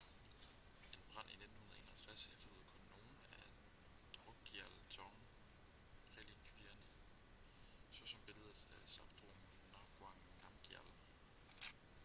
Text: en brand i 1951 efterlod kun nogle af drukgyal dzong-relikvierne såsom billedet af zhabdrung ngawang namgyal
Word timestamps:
en 0.99 1.03
brand 1.11 1.27
i 1.29 1.31
1951 1.31 2.29
efterlod 2.35 2.63
kun 2.73 2.83
nogle 2.93 3.15
af 3.31 3.45
drukgyal 4.17 4.73
dzong-relikvierne 4.89 6.85
såsom 7.91 8.19
billedet 8.25 8.67
af 8.81 8.87
zhabdrung 8.89 9.41
ngawang 9.71 10.19
namgyal 10.43 10.89